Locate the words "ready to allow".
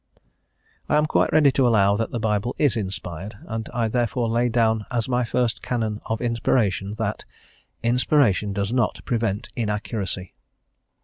1.31-1.95